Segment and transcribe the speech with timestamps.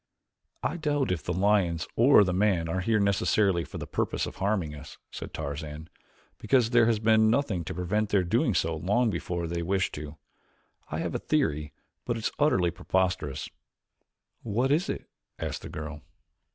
[0.63, 4.37] "I doubt if the lions or the man are here necessarily for the purpose of
[4.37, 5.89] harming us," said Tarzan,
[6.39, 9.93] "because there has been nothing to prevent their doing so long before had they wished
[9.93, 10.17] to.
[10.89, 11.71] I have a theory,
[12.03, 13.47] but it is utterly preposterous."
[14.41, 16.01] "What is it?" asked the girl.